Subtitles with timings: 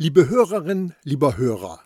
[0.00, 1.82] Liebe Hörerin, lieber Hörer,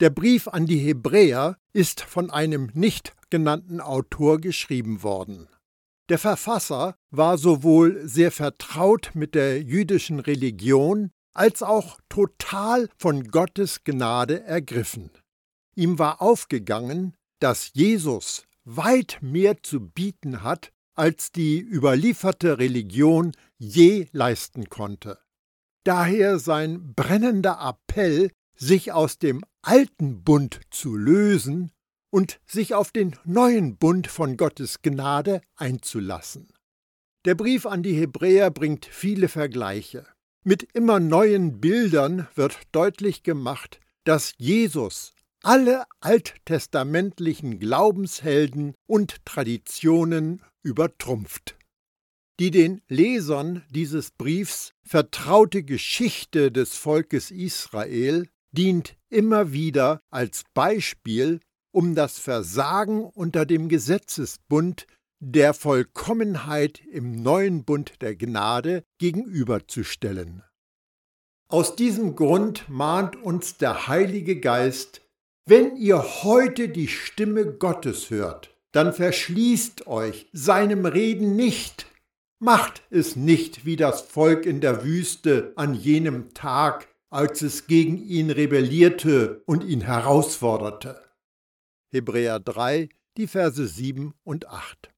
[0.00, 5.48] der Brief an die Hebräer ist von einem nicht genannten Autor geschrieben worden.
[6.08, 13.84] Der Verfasser war sowohl sehr vertraut mit der jüdischen Religion als auch total von Gottes
[13.84, 15.10] Gnade ergriffen.
[15.76, 24.08] Ihm war aufgegangen, dass Jesus weit mehr zu bieten hat, als die überlieferte Religion je
[24.12, 25.18] leisten konnte.
[25.84, 31.72] Daher sein brennender Appell, sich aus dem alten Bund zu lösen
[32.10, 36.52] und sich auf den neuen Bund von Gottes Gnade einzulassen.
[37.24, 40.06] Der Brief an die Hebräer bringt viele Vergleiche.
[40.44, 51.56] Mit immer neuen Bildern wird deutlich gemacht, dass Jesus alle alttestamentlichen Glaubenshelden und Traditionen übertrumpft.
[52.40, 61.40] Die den Lesern dieses Briefs vertraute Geschichte des Volkes Israel dient immer wieder als Beispiel,
[61.72, 64.86] um das Versagen unter dem Gesetzesbund
[65.20, 70.42] der Vollkommenheit im neuen Bund der Gnade gegenüberzustellen.
[71.48, 75.02] Aus diesem Grund mahnt uns der Heilige Geist,
[75.44, 81.86] wenn ihr heute die Stimme Gottes hört, dann verschließt euch seinem Reden nicht,
[82.42, 87.98] macht es nicht wie das Volk in der Wüste an jenem Tag, als es gegen
[87.98, 91.00] ihn rebellierte und ihn herausforderte.
[91.92, 94.90] Hebräer 3, die Verse 7 und 8.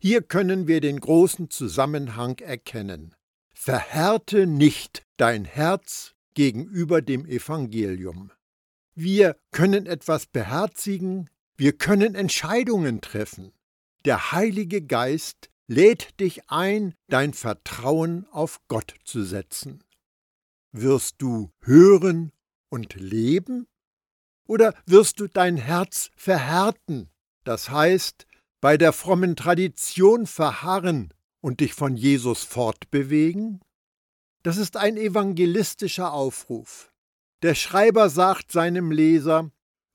[0.00, 3.14] Hier können wir den großen Zusammenhang erkennen.
[3.54, 8.32] Verhärte nicht dein Herz gegenüber dem Evangelium.
[8.94, 13.52] Wir können etwas beherzigen, wir können Entscheidungen treffen.
[14.06, 19.82] Der Heilige Geist lädt dich ein, dein Vertrauen auf Gott zu setzen.
[20.72, 22.32] Wirst du hören
[22.68, 23.66] und leben?
[24.46, 27.10] Oder wirst du dein Herz verhärten,
[27.44, 28.26] das heißt,
[28.60, 33.60] bei der frommen Tradition verharren und dich von Jesus fortbewegen?
[34.42, 36.92] Das ist ein evangelistischer Aufruf.
[37.42, 39.50] Der Schreiber sagt seinem Leser,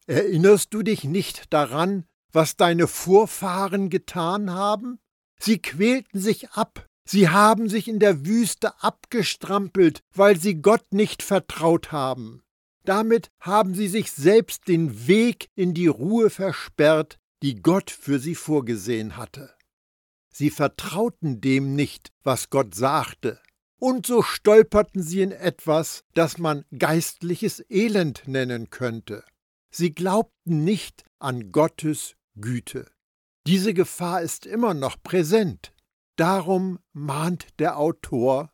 [0.05, 4.99] Erinnerst du dich nicht daran, was deine Vorfahren getan haben?
[5.39, 11.23] Sie quälten sich ab, sie haben sich in der Wüste abgestrampelt, weil sie Gott nicht
[11.23, 12.43] vertraut haben.
[12.83, 18.35] Damit haben sie sich selbst den Weg in die Ruhe versperrt, die Gott für sie
[18.35, 19.53] vorgesehen hatte.
[20.33, 23.39] Sie vertrauten dem nicht, was Gott sagte,
[23.79, 29.23] und so stolperten sie in etwas, das man geistliches Elend nennen könnte.
[29.69, 32.89] Sie glaubten nicht an Gottes Güte.
[33.47, 35.73] Diese Gefahr ist immer noch präsent.
[36.17, 38.51] Darum mahnt der Autor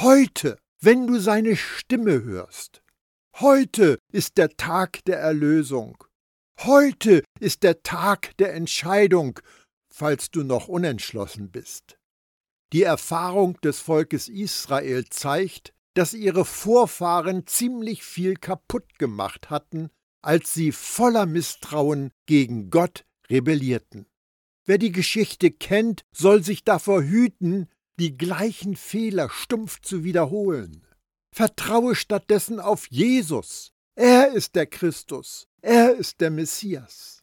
[0.00, 2.82] Heute, wenn du seine Stimme hörst.
[3.40, 6.02] Heute ist der Tag der Erlösung.
[6.60, 9.38] Heute ist der Tag der Entscheidung,
[9.92, 11.98] falls du noch unentschlossen bist.
[12.72, 19.90] Die Erfahrung des Volkes Israel zeigt, dass ihre Vorfahren ziemlich viel kaputt gemacht hatten,
[20.22, 24.06] als sie voller Misstrauen gegen Gott rebellierten.
[24.64, 27.68] Wer die Geschichte kennt, soll sich davor hüten,
[27.98, 30.86] die gleichen Fehler stumpf zu wiederholen.
[31.34, 33.72] Vertraue stattdessen auf Jesus.
[33.94, 35.48] Er ist der Christus.
[35.60, 37.22] Er ist der Messias.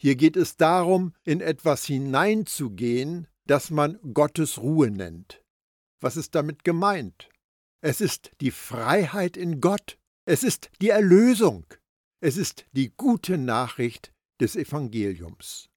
[0.00, 5.42] Hier geht es darum, in etwas hineinzugehen, das man Gottes Ruhe nennt.
[6.00, 7.28] Was ist damit gemeint?
[7.80, 9.98] Es ist die Freiheit in Gott.
[10.24, 11.66] Es ist die Erlösung.
[12.20, 15.68] Es ist die gute Nachricht des Evangeliums.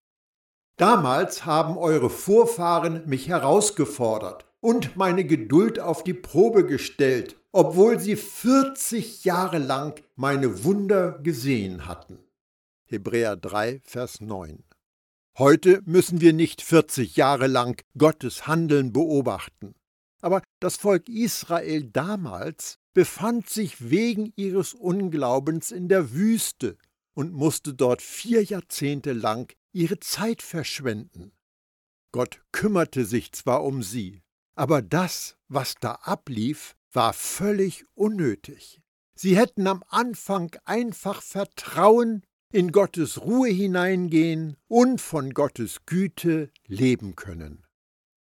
[0.81, 8.15] Damals haben eure Vorfahren mich herausgefordert und meine Geduld auf die Probe gestellt, obwohl sie
[8.15, 12.17] 40 Jahre lang meine Wunder gesehen hatten.
[12.85, 14.63] Hebräer 3, Vers 9.
[15.37, 19.75] Heute müssen wir nicht 40 Jahre lang Gottes Handeln beobachten.
[20.19, 26.75] Aber das Volk Israel damals befand sich wegen ihres Unglaubens in der Wüste
[27.13, 31.31] und musste dort vier Jahrzehnte lang ihre Zeit verschwenden.
[32.11, 34.21] Gott kümmerte sich zwar um sie,
[34.55, 38.81] aber das, was da ablief, war völlig unnötig.
[39.15, 47.15] Sie hätten am Anfang einfach Vertrauen in Gottes Ruhe hineingehen und von Gottes Güte leben
[47.15, 47.65] können.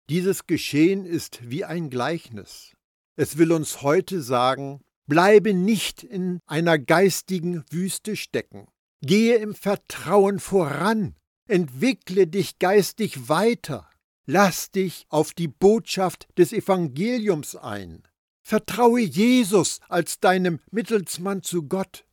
[0.09, 2.73] Dieses Geschehen ist wie ein Gleichnis.
[3.17, 8.67] Es will uns heute sagen, bleibe nicht in einer geistigen Wüste stecken.
[9.03, 11.15] Gehe im Vertrauen voran,
[11.47, 13.89] entwickle dich geistig weiter,
[14.27, 18.03] lass dich auf die Botschaft des Evangeliums ein.
[18.43, 22.05] Vertraue Jesus als deinem Mittelsmann zu Gott.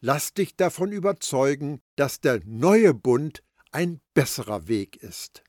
[0.00, 3.42] Lass dich davon überzeugen, dass der neue Bund
[3.72, 5.42] ein besserer Weg ist.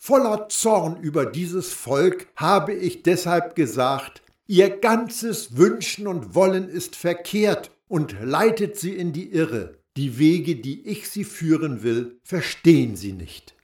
[0.00, 6.96] Voller Zorn über dieses Volk habe ich deshalb gesagt, ihr ganzes Wünschen und Wollen ist
[6.96, 9.78] verkehrt und leitet sie in die Irre.
[9.98, 13.56] Die Wege, die ich sie führen will, verstehen sie nicht.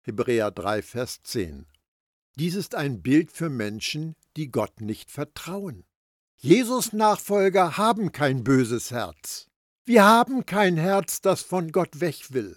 [0.00, 1.66] Hebräer 3, Vers 10.
[2.36, 5.84] Dies ist ein Bild für Menschen, die Gott nicht vertrauen.
[6.38, 9.48] Jesus Nachfolger haben kein böses Herz.
[9.84, 12.56] Wir haben kein Herz, das von Gott weg will.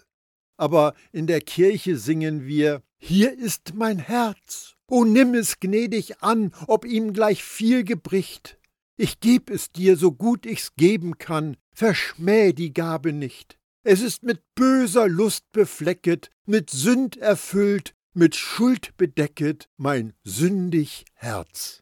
[0.56, 6.54] Aber in der Kirche singen wir, hier ist mein Herz, o nimm es gnädig an,
[6.66, 8.58] ob ihm gleich viel gebricht.
[8.98, 13.58] Ich geb es dir, so gut ich's geben kann, verschmäh die Gabe nicht.
[13.84, 21.82] Es ist mit böser Lust beflecket, mit Sünd erfüllt, mit Schuld bedecket, mein sündig Herz.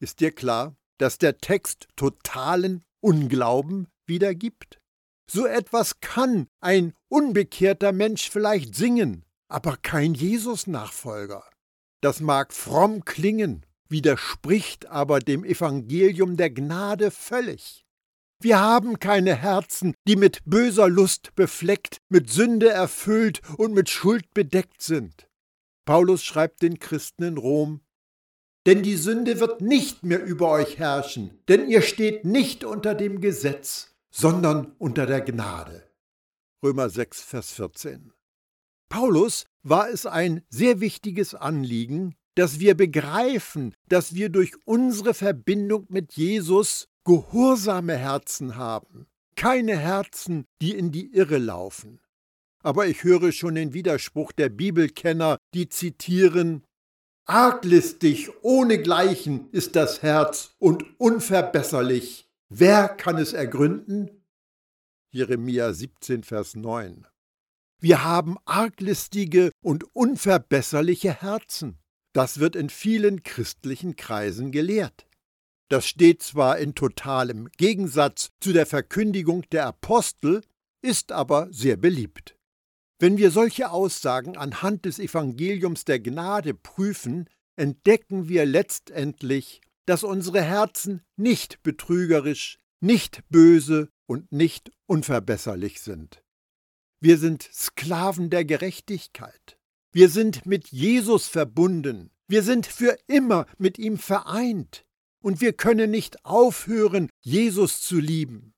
[0.00, 4.80] Ist dir klar, dass der Text totalen Unglauben wiedergibt?
[5.30, 11.44] So etwas kann ein unbekehrter Mensch vielleicht singen, aber kein Jesus-Nachfolger.
[12.00, 17.84] Das mag fromm klingen, widerspricht aber dem Evangelium der Gnade völlig.
[18.42, 24.32] Wir haben keine Herzen, die mit böser Lust befleckt, mit Sünde erfüllt und mit Schuld
[24.32, 25.28] bedeckt sind.
[25.84, 27.80] Paulus schreibt den Christen in Rom,
[28.66, 33.20] denn die Sünde wird nicht mehr über euch herrschen, denn ihr steht nicht unter dem
[33.20, 35.90] Gesetz, sondern unter der Gnade.
[36.62, 38.12] Römer 6, Vers 14.
[38.88, 45.86] Paulus war es ein sehr wichtiges Anliegen, dass wir begreifen, dass wir durch unsere Verbindung
[45.88, 49.06] mit Jesus gehorsame Herzen haben,
[49.36, 52.00] keine Herzen, die in die Irre laufen.
[52.62, 56.64] Aber ich höre schon den Widerspruch der Bibelkenner, die zitieren
[57.30, 62.28] Arglistig ohnegleichen ist das Herz und unverbesserlich.
[62.48, 64.24] Wer kann es ergründen?
[65.12, 67.06] Jeremia 17, Vers 9.
[67.80, 71.78] Wir haben arglistige und unverbesserliche Herzen.
[72.12, 75.06] Das wird in vielen christlichen Kreisen gelehrt.
[75.68, 80.42] Das steht zwar in totalem Gegensatz zu der Verkündigung der Apostel,
[80.82, 82.36] ist aber sehr beliebt.
[82.98, 90.42] Wenn wir solche Aussagen anhand des Evangeliums der Gnade prüfen, entdecken wir letztendlich, dass unsere
[90.42, 96.22] Herzen nicht betrügerisch, nicht böse und nicht unverbesserlich sind.
[97.00, 99.59] Wir sind Sklaven der Gerechtigkeit.
[99.92, 102.10] Wir sind mit Jesus verbunden.
[102.28, 104.84] Wir sind für immer mit ihm vereint.
[105.20, 108.54] Und wir können nicht aufhören, Jesus zu lieben.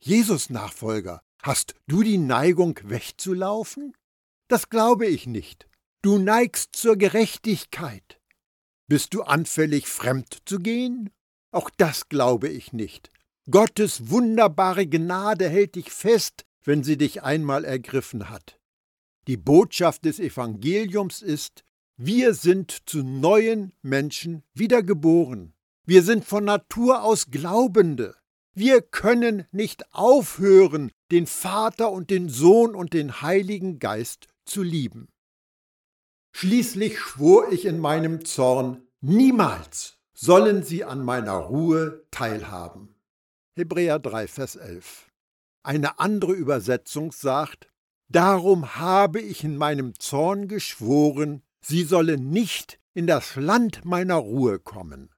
[0.00, 3.92] Jesus Nachfolger, hast du die Neigung wegzulaufen?
[4.48, 5.66] Das glaube ich nicht.
[6.00, 8.20] Du neigst zur Gerechtigkeit.
[8.88, 11.10] Bist du anfällig, fremd zu gehen?
[11.50, 13.10] Auch das glaube ich nicht.
[13.50, 18.60] Gottes wunderbare Gnade hält dich fest, wenn sie dich einmal ergriffen hat.
[19.28, 21.64] Die Botschaft des Evangeliums ist,
[21.96, 25.54] wir sind zu neuen Menschen wiedergeboren.
[25.84, 28.16] Wir sind von Natur aus Glaubende.
[28.54, 35.08] Wir können nicht aufhören, den Vater und den Sohn und den Heiligen Geist zu lieben.
[36.32, 42.94] Schließlich schwor ich in meinem Zorn, niemals sollen sie an meiner Ruhe teilhaben.
[43.54, 45.10] Hebräer 3, Vers 11.
[45.62, 47.71] Eine andere Übersetzung sagt,
[48.08, 54.58] Darum habe ich in meinem Zorn geschworen, sie sollen nicht in das Land meiner Ruhe
[54.58, 55.10] kommen.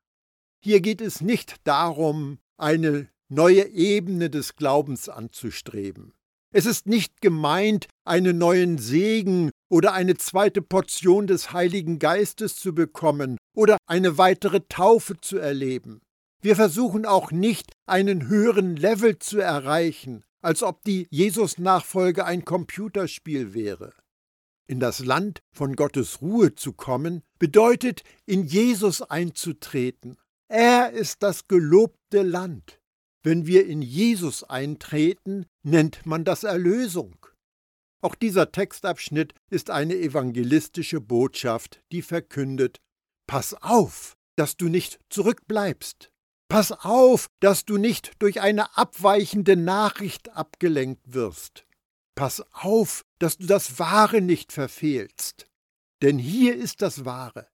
[0.61, 6.14] Hier geht es nicht darum, eine neue Ebene des Glaubens anzustreben.
[6.53, 12.73] Es ist nicht gemeint, einen neuen Segen oder eine zweite Portion des Heiligen Geistes zu
[12.75, 16.00] bekommen oder eine weitere Taufe zu erleben.
[16.41, 23.54] Wir versuchen auch nicht, einen höheren Level zu erreichen, als ob die Jesus-Nachfolge ein Computerspiel
[23.54, 23.94] wäre.
[24.66, 30.16] In das Land von Gottes Ruhe zu kommen, bedeutet, in Jesus einzutreten.
[30.48, 32.80] Er ist das gelobte Land.
[33.22, 37.16] Wenn wir in Jesus eintreten, nennt man das Erlösung.
[38.02, 42.82] Auch dieser Textabschnitt ist eine evangelistische Botschaft, die verkündet,
[43.26, 46.10] Pass auf, dass du nicht zurückbleibst.
[46.54, 51.66] Pass auf, dass du nicht durch eine abweichende Nachricht abgelenkt wirst.
[52.14, 55.49] Pass auf, dass du das Wahre nicht verfehlst.
[56.00, 57.49] Denn hier ist das Wahre,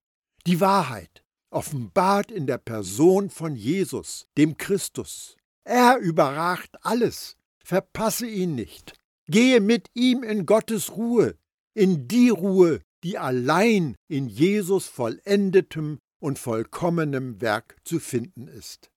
[0.46, 5.34] die Wahrheit, offenbart in der Person von Jesus, dem Christus.
[5.64, 7.38] Er überragt alles.
[7.64, 8.92] Verpasse ihn nicht.
[9.28, 11.38] Gehe mit ihm in Gottes Ruhe,
[11.72, 18.90] in die Ruhe, die allein in Jesus vollendetem und vollkommenem Werk zu finden ist.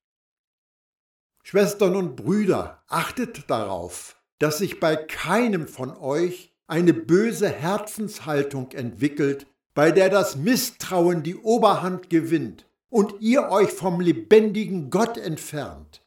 [1.43, 9.47] Schwestern und Brüder, achtet darauf, dass sich bei keinem von euch eine böse Herzenshaltung entwickelt,
[9.73, 16.05] bei der das Misstrauen die Oberhand gewinnt und ihr euch vom lebendigen Gott entfernt.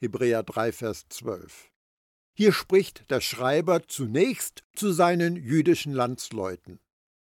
[0.00, 1.70] Hebräer 3, Vers 12.
[2.34, 6.80] Hier spricht der Schreiber zunächst zu seinen jüdischen Landsleuten.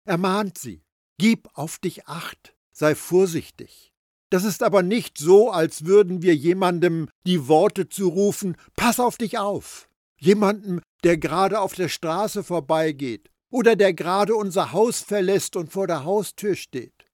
[0.04, 0.82] Er mahnt sie,
[1.18, 3.92] gib auf dich acht, sei vorsichtig.
[4.30, 9.38] Das ist aber nicht so, als würden wir jemandem die Worte zurufen, pass auf dich
[9.38, 9.88] auf.
[10.18, 15.86] Jemandem, der gerade auf der Straße vorbeigeht oder der gerade unser Haus verlässt und vor
[15.86, 17.06] der Haustür steht.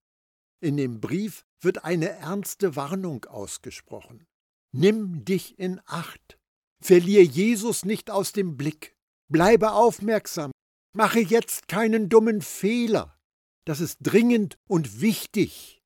[0.61, 4.25] In dem Brief wird eine ernste Warnung ausgesprochen.
[4.73, 6.38] Nimm dich in Acht.
[6.83, 8.97] Verlier Jesus nicht aus dem Blick.
[9.28, 10.50] Bleibe aufmerksam.
[10.97, 13.16] Mache jetzt keinen dummen Fehler.
[13.64, 15.83] Das ist dringend und wichtig.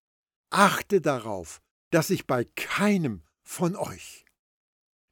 [0.50, 4.24] Achte darauf, dass ich bei keinem von euch.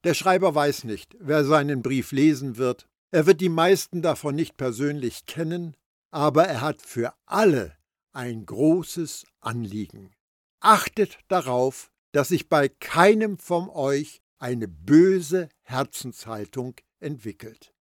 [0.05, 2.89] Der Schreiber weiß nicht, wer seinen Brief lesen wird.
[3.11, 5.77] Er wird die meisten davon nicht persönlich kennen,
[6.11, 7.77] aber er hat für alle
[8.13, 10.15] ein großes Anliegen.
[10.61, 17.74] Achtet darauf, dass sich bei keinem von euch eine böse Herzenshaltung entwickelt.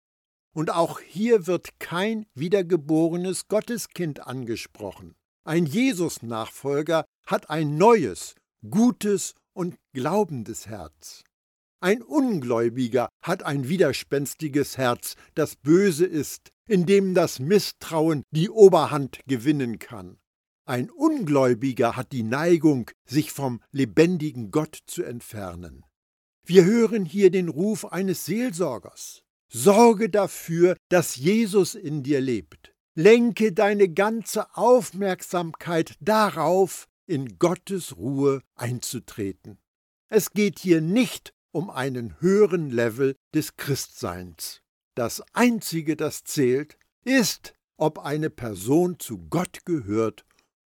[0.53, 5.15] Und auch hier wird kein wiedergeborenes Gotteskind angesprochen.
[5.45, 8.35] Ein Jesus-Nachfolger hat ein neues,
[8.69, 11.23] gutes und glaubendes Herz.
[11.81, 19.19] Ein Ungläubiger hat ein widerspenstiges Herz, das böse ist, in dem das Misstrauen die Oberhand
[19.27, 20.17] gewinnen kann.
[20.65, 25.83] Ein Ungläubiger hat die Neigung, sich vom lebendigen Gott zu entfernen.
[26.45, 29.22] Wir hören hier den Ruf eines Seelsorgers.
[29.55, 32.73] Sorge dafür, dass Jesus in dir lebt.
[32.95, 39.59] Lenke deine ganze Aufmerksamkeit darauf, in Gottes Ruhe einzutreten.
[40.09, 44.61] Es geht hier nicht um einen höheren Level des Christseins.
[44.95, 50.25] Das Einzige, das zählt, ist, ob eine Person zu Gott gehört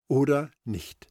[0.09, 1.09] oder nicht.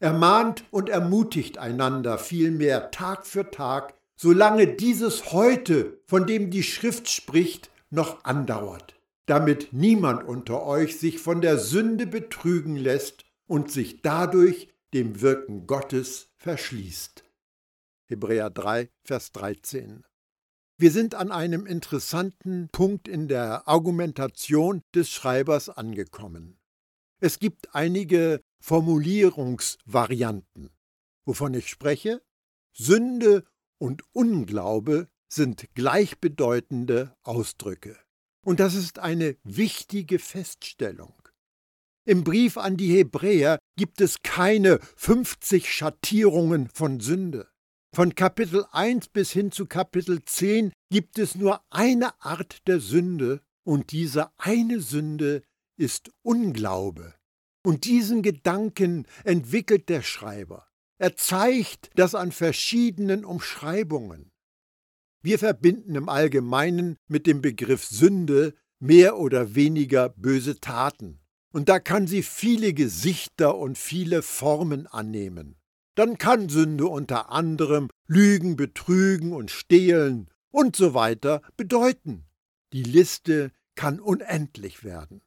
[0.00, 7.08] Ermahnt und ermutigt einander vielmehr Tag für Tag, solange dieses heute, von dem die Schrift
[7.08, 14.02] spricht, noch andauert, damit niemand unter euch sich von der Sünde betrügen lässt und sich
[14.02, 17.24] dadurch dem Wirken Gottes verschließt.
[18.08, 20.04] Hebräer 3, Vers 13.
[20.78, 26.58] Wir sind an einem interessanten Punkt in der Argumentation des Schreibers angekommen.
[27.20, 30.70] Es gibt einige Formulierungsvarianten.
[31.24, 32.22] Wovon ich spreche?
[32.72, 33.44] Sünde
[33.78, 37.96] und Unglaube sind gleichbedeutende Ausdrücke.
[38.44, 41.14] Und das ist eine wichtige Feststellung.
[42.06, 47.48] Im Brief an die Hebräer gibt es keine 50 Schattierungen von Sünde.
[47.94, 53.42] Von Kapitel 1 bis hin zu Kapitel 10 gibt es nur eine Art der Sünde,
[53.64, 55.42] und diese eine Sünde
[55.76, 57.14] ist Unglaube.
[57.62, 60.67] Und diesen Gedanken entwickelt der Schreiber.
[60.98, 64.32] Er zeigt das an verschiedenen Umschreibungen.
[65.22, 71.20] Wir verbinden im Allgemeinen mit dem Begriff Sünde mehr oder weniger böse Taten.
[71.52, 75.56] Und da kann sie viele Gesichter und viele Formen annehmen.
[75.94, 82.26] Dann kann Sünde unter anderem Lügen, Betrügen und Stehlen und so weiter bedeuten.
[82.72, 85.22] Die Liste kann unendlich werden.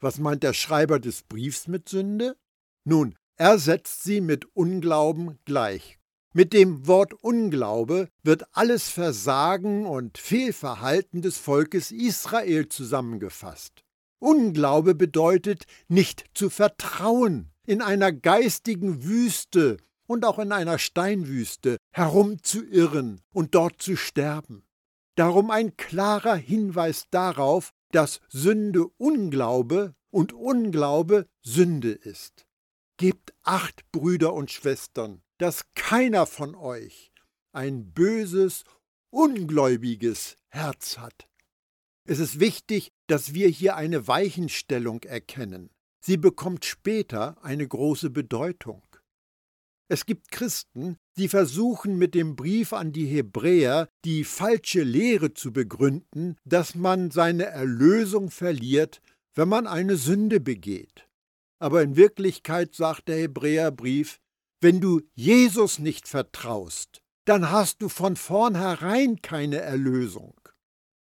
[0.00, 2.36] Was meint der Schreiber des Briefs mit Sünde?
[2.84, 5.98] Nun, er setzt sie mit Unglauben gleich.
[6.32, 13.84] Mit dem Wort Unglaube wird alles Versagen und Fehlverhalten des Volkes Israel zusammengefasst.
[14.18, 23.20] Unglaube bedeutet nicht zu vertrauen, in einer geistigen Wüste und auch in einer Steinwüste herumzuirren
[23.32, 24.64] und dort zu sterben.
[25.14, 32.45] Darum ein klarer Hinweis darauf, dass Sünde Unglaube und Unglaube Sünde ist.
[32.98, 37.12] Gebt acht, Brüder und Schwestern, dass keiner von euch
[37.52, 38.64] ein böses,
[39.10, 41.28] ungläubiges Herz hat.
[42.04, 45.70] Es ist wichtig, dass wir hier eine Weichenstellung erkennen.
[46.00, 48.82] Sie bekommt später eine große Bedeutung.
[49.88, 55.52] Es gibt Christen, die versuchen mit dem Brief an die Hebräer die falsche Lehre zu
[55.52, 59.00] begründen, dass man seine Erlösung verliert,
[59.34, 61.06] wenn man eine Sünde begeht.
[61.58, 64.20] Aber in Wirklichkeit sagt der Hebräerbrief,
[64.60, 70.34] wenn du Jesus nicht vertraust, dann hast du von vornherein keine Erlösung.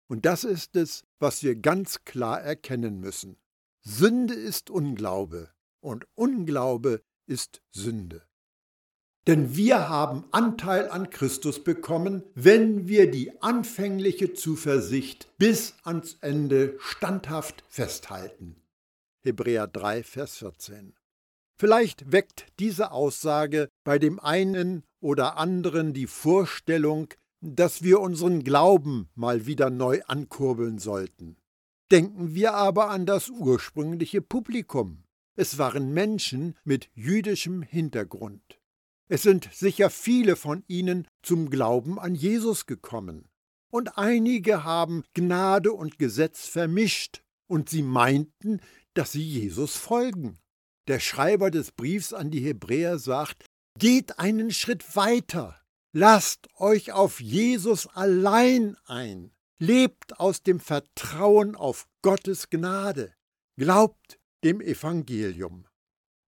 [0.09, 3.37] Und das ist es, was wir ganz klar erkennen müssen.
[3.83, 8.23] Sünde ist Unglaube und Unglaube ist Sünde.
[9.27, 16.77] Denn wir haben Anteil an Christus bekommen, wenn wir die anfängliche Zuversicht bis ans Ende
[16.79, 18.64] standhaft festhalten.
[19.25, 20.95] Hebräer 3, Vers 14.
[21.59, 27.09] Vielleicht weckt diese Aussage bei dem einen oder anderen die Vorstellung,
[27.41, 31.37] dass wir unseren Glauben mal wieder neu ankurbeln sollten.
[31.91, 35.05] Denken wir aber an das ursprüngliche Publikum.
[35.37, 38.61] Es waren Menschen mit jüdischem Hintergrund.
[39.09, 43.29] Es sind sicher viele von ihnen zum Glauben an Jesus gekommen.
[43.71, 48.61] Und einige haben Gnade und Gesetz vermischt, und sie meinten,
[48.95, 50.39] dass sie Jesus folgen.
[50.89, 53.47] Der Schreiber des Briefs an die Hebräer sagt,
[53.79, 55.61] geht einen Schritt weiter,
[55.93, 63.15] lasst euch auf Jesus allein ein, lebt aus dem Vertrauen auf Gottes Gnade,
[63.57, 65.67] glaubt dem Evangelium.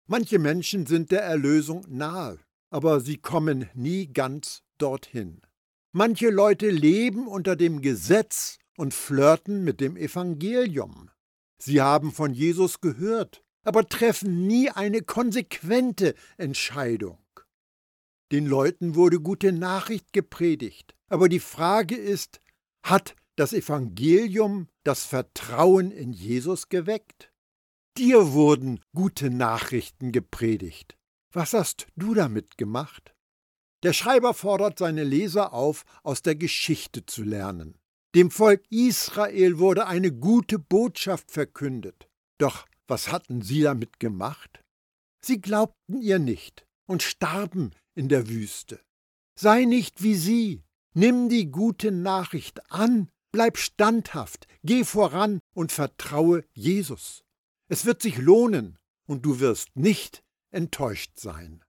[0.06, 2.38] Manche Menschen sind der Erlösung nahe,
[2.70, 5.40] aber sie kommen nie ganz dorthin.
[5.92, 11.10] Manche Leute leben unter dem Gesetz und flirten mit dem Evangelium.
[11.64, 17.24] Sie haben von Jesus gehört, aber treffen nie eine konsequente Entscheidung.
[18.32, 22.42] Den Leuten wurde gute Nachricht gepredigt, aber die Frage ist,
[22.82, 27.32] hat das Evangelium das Vertrauen in Jesus geweckt?
[27.96, 30.98] Dir wurden gute Nachrichten gepredigt.
[31.32, 33.14] Was hast du damit gemacht?
[33.84, 37.78] Der Schreiber fordert seine Leser auf, aus der Geschichte zu lernen.
[38.14, 42.08] Dem Volk Israel wurde eine gute Botschaft verkündet.
[42.38, 44.62] Doch was hatten sie damit gemacht?
[45.24, 48.80] Sie glaubten ihr nicht und starben in der Wüste.
[49.36, 50.62] Sei nicht wie sie,
[50.94, 57.24] nimm die gute Nachricht an, bleib standhaft, geh voran und vertraue Jesus.
[57.68, 58.78] Es wird sich lohnen
[59.08, 61.64] und du wirst nicht enttäuscht sein.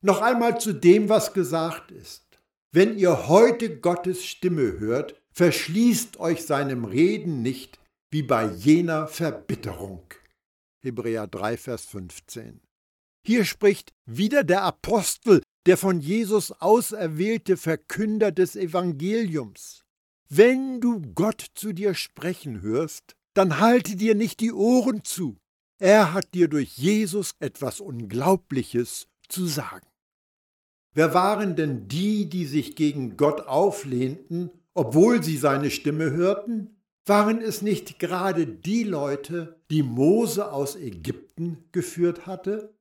[0.00, 2.24] Noch einmal zu dem, was gesagt ist.
[2.72, 10.02] Wenn ihr heute Gottes Stimme hört, verschließt euch seinem Reden nicht wie bei jener Verbitterung.
[10.82, 12.60] Hebräer 3, Vers 15.
[13.26, 19.80] Hier spricht wieder der Apostel, der von Jesus auserwählte Verkünder des Evangeliums.
[20.28, 25.38] Wenn du Gott zu dir sprechen hörst, dann halte dir nicht die Ohren zu,
[25.78, 29.86] er hat dir durch Jesus etwas Unglaubliches zu sagen.
[30.92, 34.50] Wer waren denn die, die sich gegen Gott auflehnten,
[34.80, 36.80] obwohl sie seine Stimme hörten?
[37.04, 42.74] Waren es nicht gerade die Leute, die Mose aus Ägypten geführt hatte?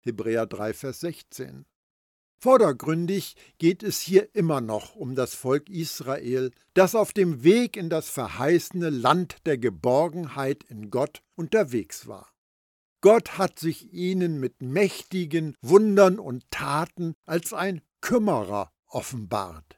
[0.00, 1.66] Hebräer 3, Vers 16.
[2.38, 7.90] Vordergründig geht es hier immer noch um das Volk Israel, das auf dem Weg in
[7.90, 12.32] das verheißene Land der Geborgenheit in Gott unterwegs war.
[13.02, 19.75] Gott hat sich ihnen mit mächtigen Wundern und Taten als ein Kümmerer offenbart.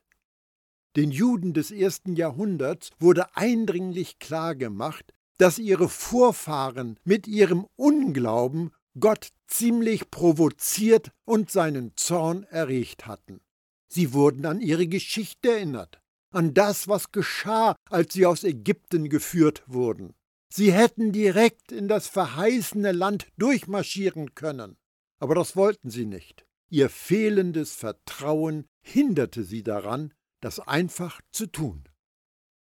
[0.98, 9.28] Den Juden des ersten Jahrhunderts wurde eindringlich klargemacht, dass ihre Vorfahren mit ihrem Unglauben Gott
[9.46, 13.40] ziemlich provoziert und seinen Zorn erregt hatten.
[13.86, 16.00] Sie wurden an ihre Geschichte erinnert,
[16.32, 20.14] an das, was geschah, als sie aus Ägypten geführt wurden.
[20.52, 24.76] Sie hätten direkt in das verheißene Land durchmarschieren können,
[25.20, 26.44] aber das wollten sie nicht.
[26.70, 31.84] Ihr fehlendes Vertrauen hinderte sie daran, das einfach zu tun.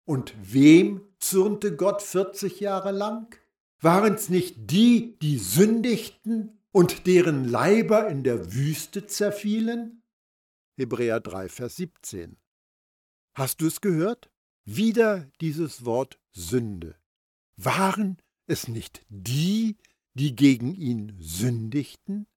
[0.05, 3.35] Und wem zürnte Gott 40 Jahre lang?
[3.79, 10.03] Waren es nicht die, die sündigten und deren Leiber in der Wüste zerfielen?
[10.77, 12.37] Hebräer 3, Vers 17.
[13.35, 14.29] Hast du es gehört?
[14.65, 16.95] Wieder dieses Wort Sünde.
[17.57, 19.77] Waren es nicht die,
[20.13, 22.27] die gegen ihn sündigten?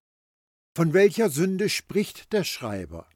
[0.74, 3.08] Von welcher Sünde spricht der Schreiber?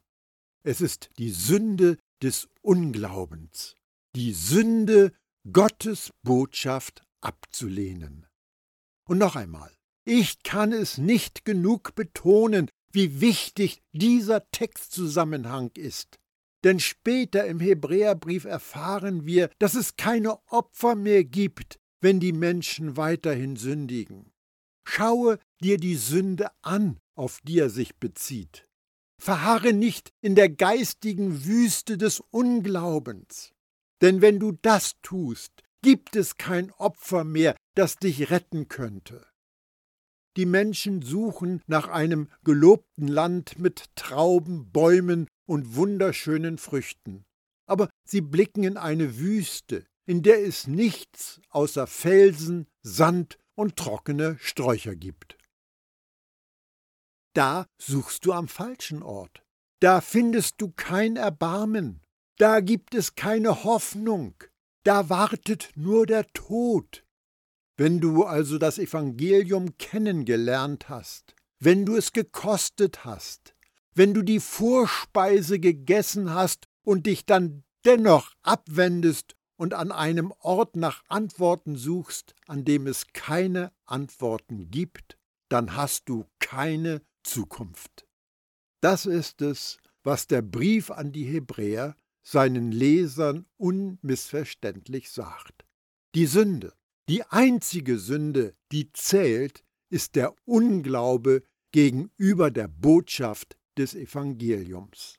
[0.62, 3.76] Es ist die Sünde des Unglaubens,
[4.14, 5.12] die Sünde,
[5.50, 8.26] Gottes Botschaft abzulehnen.
[9.08, 16.18] Und noch einmal, ich kann es nicht genug betonen, wie wichtig dieser Textzusammenhang ist.
[16.62, 22.98] Denn später im Hebräerbrief erfahren wir, dass es keine Opfer mehr gibt, wenn die Menschen
[22.98, 24.32] weiterhin sündigen.
[24.84, 28.66] Schaue dir die Sünde an, auf die er sich bezieht.
[29.20, 33.52] Verharre nicht in der geistigen Wüste des Unglaubens.
[34.00, 35.52] Denn wenn du das tust,
[35.82, 39.26] gibt es kein Opfer mehr, das dich retten könnte.
[40.36, 47.24] Die Menschen suchen nach einem gelobten Land mit Trauben, Bäumen und wunderschönen Früchten.
[47.66, 54.38] Aber sie blicken in eine Wüste, in der es nichts außer Felsen, Sand und trockene
[54.40, 55.36] Sträucher gibt.
[57.34, 59.42] Da suchst du am falschen Ort.
[59.80, 62.02] Da findest du kein Erbarmen.
[62.36, 64.34] Da gibt es keine Hoffnung.
[64.84, 67.04] Da wartet nur der Tod.
[67.76, 73.54] Wenn du also das Evangelium kennengelernt hast, wenn du es gekostet hast,
[73.94, 80.76] wenn du die Vorspeise gegessen hast und dich dann dennoch abwendest und an einem Ort
[80.76, 88.06] nach Antworten suchst, an dem es keine Antworten gibt, dann hast du keine Zukunft.
[88.80, 95.64] Das ist es, was der Brief an die Hebräer seinen Lesern unmissverständlich sagt.
[96.14, 96.72] Die Sünde,
[97.08, 105.18] die einzige Sünde, die zählt, ist der Unglaube gegenüber der Botschaft des Evangeliums.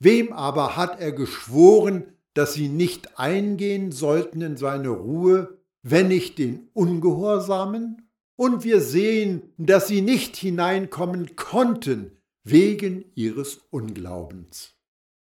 [0.00, 6.38] Wem aber hat er geschworen, dass sie nicht eingehen sollten in seine Ruhe, wenn nicht
[6.38, 8.09] den Ungehorsamen?
[8.40, 14.78] Und wir sehen, dass sie nicht hineinkommen konnten wegen ihres Unglaubens.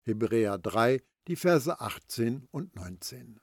[0.06, 3.42] Hebräer 3, die Verse 18 und 19.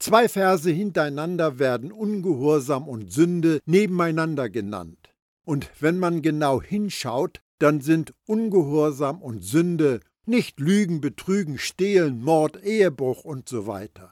[0.00, 5.14] Zwei Verse hintereinander werden Ungehorsam und Sünde nebeneinander genannt.
[5.44, 12.64] Und wenn man genau hinschaut, dann sind Ungehorsam und Sünde nicht Lügen, Betrügen, Stehlen, Mord,
[12.64, 14.10] Ehebruch und so weiter.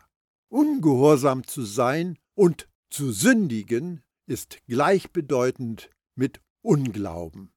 [0.48, 7.52] Ungehorsam zu sein und zu sündigen ist gleichbedeutend mit Unglauben.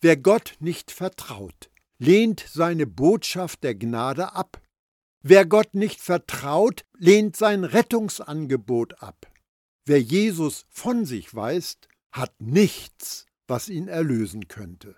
[0.00, 4.62] Wer Gott nicht vertraut, lehnt seine Botschaft der Gnade ab.
[5.22, 9.30] Wer Gott nicht vertraut, lehnt sein Rettungsangebot ab.
[9.84, 14.96] Wer Jesus von sich weist, hat nichts, was ihn erlösen könnte.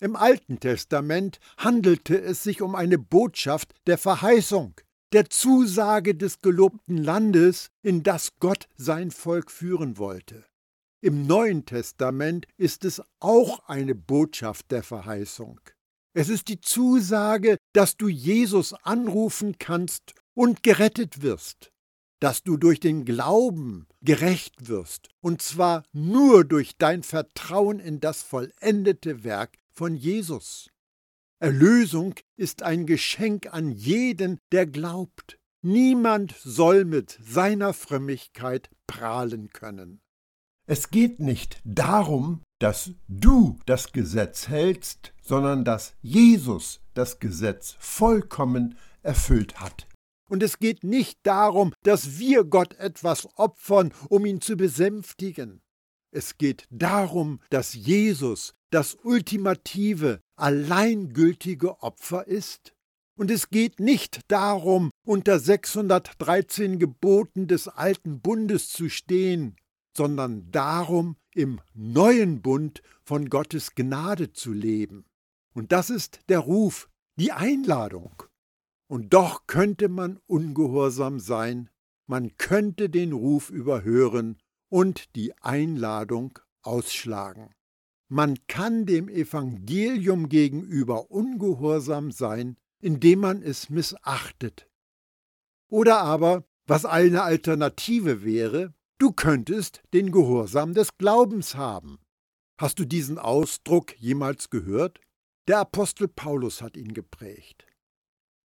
[0.00, 4.74] Im Alten Testament handelte es sich um eine Botschaft der Verheißung,
[5.12, 10.44] der Zusage des gelobten Landes, in das Gott sein Volk führen wollte.
[11.02, 15.60] Im Neuen Testament ist es auch eine Botschaft der Verheißung.
[16.12, 21.72] Es ist die Zusage, dass du Jesus anrufen kannst und gerettet wirst,
[22.20, 28.22] dass du durch den Glauben gerecht wirst, und zwar nur durch dein Vertrauen in das
[28.22, 30.68] vollendete Werk von Jesus.
[31.42, 35.38] Erlösung ist ein Geschenk an jeden, der glaubt.
[35.62, 40.02] Niemand soll mit seiner Frömmigkeit prahlen können.
[40.66, 48.76] Es geht nicht darum, dass du das Gesetz hältst, sondern dass Jesus das Gesetz vollkommen
[49.02, 49.86] erfüllt hat.
[50.28, 55.62] Und es geht nicht darum, dass wir Gott etwas opfern, um ihn zu besänftigen.
[56.12, 62.74] Es geht darum, dass Jesus das ultimative, alleingültige Opfer ist.
[63.16, 69.56] Und es geht nicht darum, unter 613 Geboten des alten Bundes zu stehen,
[69.96, 75.04] sondern darum, im neuen Bund von Gottes Gnade zu leben.
[75.54, 78.22] Und das ist der Ruf, die Einladung.
[78.88, 81.70] Und doch könnte man ungehorsam sein,
[82.06, 84.38] man könnte den Ruf überhören
[84.70, 87.50] und die Einladung ausschlagen.
[88.08, 94.68] Man kann dem Evangelium gegenüber ungehorsam sein, indem man es missachtet.
[95.68, 102.00] Oder aber, was eine Alternative wäre, du könntest den Gehorsam des Glaubens haben.
[102.58, 105.00] Hast du diesen Ausdruck jemals gehört?
[105.46, 107.66] Der Apostel Paulus hat ihn geprägt.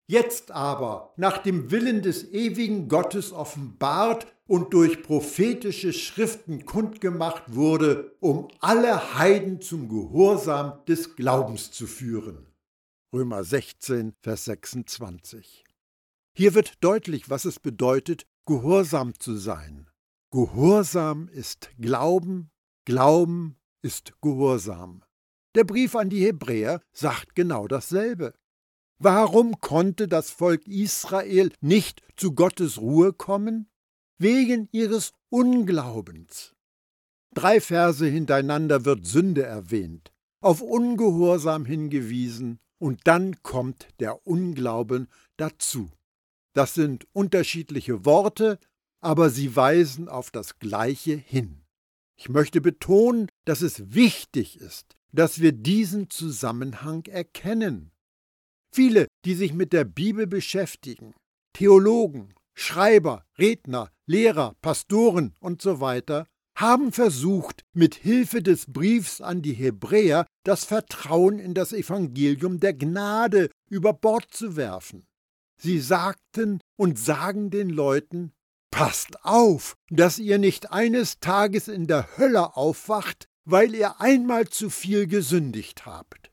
[0.07, 8.15] Jetzt aber, nach dem Willen des ewigen Gottes offenbart und durch prophetische Schriften kundgemacht wurde,
[8.21, 12.47] um alle Heiden zum Gehorsam des Glaubens zu führen.
[13.15, 15.65] Römer 16, Vers 26.
[16.37, 19.89] Hier wird deutlich, was es bedeutet, gehorsam zu sein.
[20.33, 22.51] Gehorsam ist Glauben,
[22.85, 25.03] Glauben ist Gehorsam.
[25.55, 28.35] Der Brief an die Hebräer sagt genau dasselbe.
[28.99, 33.69] Warum konnte das Volk Israel nicht zu Gottes Ruhe kommen?
[34.19, 36.55] Wegen ihres Unglaubens.
[37.35, 45.91] Drei Verse hintereinander wird Sünde erwähnt, auf Ungehorsam hingewiesen und dann kommt der Unglauben dazu.
[46.53, 48.61] Das sind unterschiedliche Worte,
[49.01, 51.65] aber sie weisen auf das Gleiche hin.
[52.17, 57.91] Ich möchte betonen, dass es wichtig ist, dass wir diesen Zusammenhang erkennen.
[58.75, 61.15] Viele, die sich mit der Bibel beschäftigen,
[61.53, 69.43] Theologen, Schreiber, Redner, Lehrer, Pastoren und so weiter, haben versucht, mit Hilfe des Briefs an
[69.43, 75.07] die Hebräer das Vertrauen in das Evangelium der Gnade über Bord zu werfen.
[75.63, 78.33] Sie sagten und sagen den Leuten,
[78.73, 84.69] Passt auf, dass ihr nicht eines Tages in der Hölle aufwacht, weil ihr einmal zu
[84.69, 86.33] viel gesündigt habt.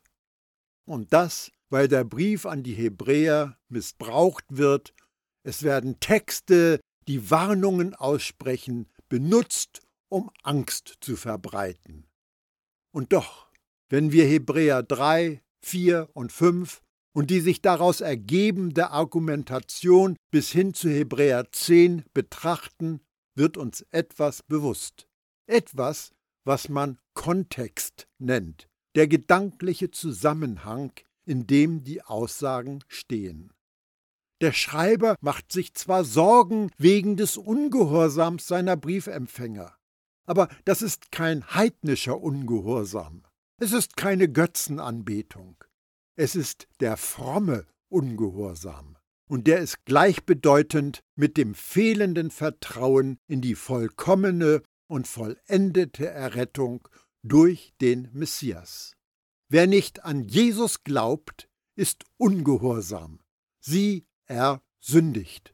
[0.88, 4.94] Und das, weil der Brief an die Hebräer missbraucht wird.
[5.44, 12.06] Es werden Texte, die Warnungen aussprechen, benutzt, um Angst zu verbreiten.
[12.94, 13.50] Und doch,
[13.90, 16.82] wenn wir Hebräer 3, 4 und 5
[17.14, 23.00] und die sich daraus ergebende Argumentation bis hin zu Hebräer 10 betrachten,
[23.34, 25.08] wird uns etwas bewusst.
[25.48, 26.12] Etwas,
[26.44, 30.92] was man Kontext nennt, der gedankliche Zusammenhang,
[31.32, 33.54] in dem die Aussagen stehen.
[34.42, 39.74] Der Schreiber macht sich zwar Sorgen wegen des Ungehorsams seiner Briefempfänger,
[40.26, 43.24] aber das ist kein heidnischer Ungehorsam.
[43.62, 45.56] Es ist keine Götzenanbetung.
[46.18, 48.98] Es ist der fromme Ungehorsam.
[49.30, 56.90] Und der ist gleichbedeutend mit dem fehlenden Vertrauen in die vollkommene und vollendete Errettung
[57.24, 58.98] durch den Messias.
[59.54, 63.20] Wer nicht an Jesus glaubt, ist ungehorsam.
[63.60, 65.54] Sie ersündigt.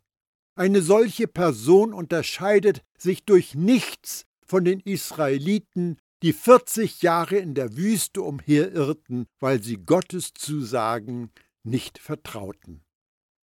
[0.53, 7.75] Eine solche Person unterscheidet sich durch nichts von den Israeliten, die 40 Jahre in der
[7.75, 11.31] Wüste umherirrten, weil sie Gottes Zusagen
[11.63, 12.85] nicht vertrauten.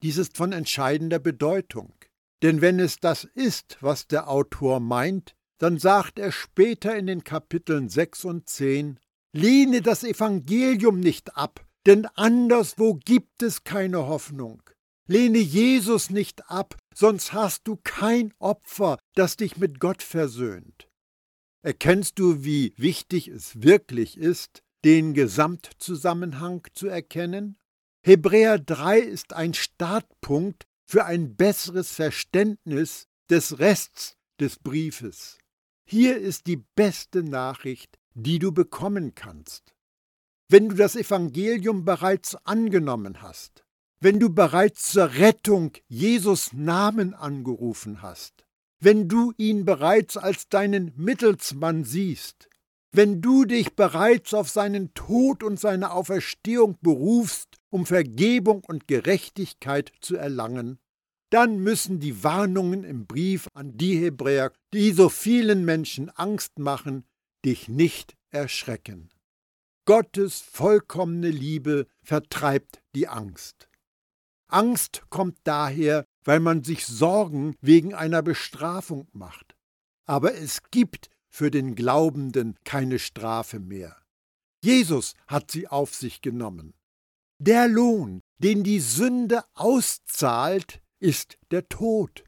[0.03, 1.95] Dies ist von entscheidender Bedeutung.
[2.43, 7.23] Denn wenn es das ist, was der Autor meint, dann sagt er später in den
[7.23, 8.99] Kapiteln 6 und 10,
[9.35, 14.63] Lehne das Evangelium nicht ab, denn anderswo gibt es keine Hoffnung.
[15.09, 20.89] Lehne Jesus nicht ab, sonst hast du kein Opfer, das dich mit Gott versöhnt.
[21.63, 27.57] Erkennst du, wie wichtig es wirklich ist, den Gesamtzusammenhang zu erkennen?
[28.05, 35.39] Hebräer 3 ist ein Startpunkt für ein besseres Verständnis des Rests des Briefes.
[35.89, 39.75] Hier ist die beste Nachricht, die du bekommen kannst.
[40.49, 43.65] Wenn du das Evangelium bereits angenommen hast,
[44.01, 48.45] wenn du bereits zur Rettung Jesus Namen angerufen hast,
[48.81, 52.49] wenn du ihn bereits als deinen Mittelsmann siehst,
[52.91, 59.93] wenn du dich bereits auf seinen Tod und seine Auferstehung berufst, um Vergebung und Gerechtigkeit
[60.01, 60.79] zu erlangen,
[61.31, 67.05] dann müssen die Warnungen im Brief an die Hebräer, die so vielen Menschen Angst machen,
[67.45, 69.11] dich nicht erschrecken.
[69.85, 73.69] Gottes vollkommene Liebe vertreibt die Angst.
[74.49, 79.57] Angst kommt daher, weil man sich Sorgen wegen einer Bestrafung macht.
[80.05, 83.97] Aber es gibt für den Glaubenden keine Strafe mehr.
[84.63, 86.75] Jesus hat sie auf sich genommen.
[87.39, 92.23] Der Lohn, den die Sünde auszahlt, ist der Tod.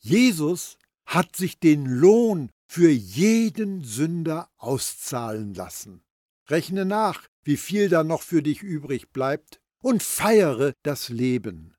[0.00, 6.02] Jesus hat sich den Lohn für jeden Sünder auszahlen lassen.
[6.48, 11.76] Rechne nach, wie viel da noch für dich übrig bleibt, und feiere das Leben.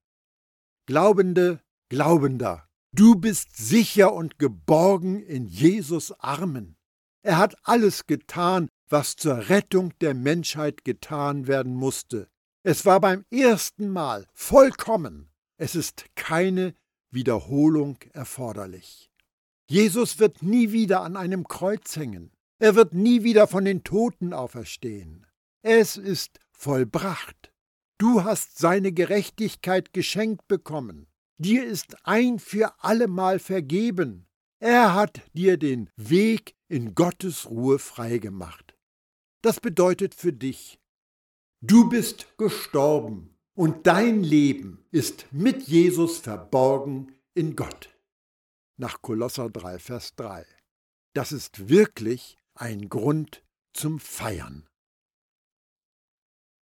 [0.86, 6.78] Glaubende, Glaubender, du bist sicher und geborgen in Jesus Armen.
[7.24, 12.30] Er hat alles getan, was zur Rettung der Menschheit getan werden musste.
[12.62, 15.32] Es war beim ersten Mal vollkommen.
[15.58, 16.76] Es ist keine
[17.10, 19.10] Wiederholung erforderlich.
[19.70, 22.32] Jesus wird nie wieder an einem Kreuz hängen.
[22.60, 25.26] Er wird nie wieder von den Toten auferstehen.
[25.62, 27.54] Es ist vollbracht.
[27.98, 31.08] Du hast seine Gerechtigkeit geschenkt bekommen.
[31.38, 34.28] Dir ist ein für allemal vergeben.
[34.60, 38.76] Er hat dir den Weg in Gottes Ruhe freigemacht.
[39.42, 40.80] Das bedeutet für dich,
[41.62, 47.93] du bist gestorben und dein Leben ist mit Jesus verborgen in Gott
[48.78, 50.46] nach Kolosser 3, Vers 3.
[51.14, 54.68] Das ist wirklich ein Grund zum Feiern.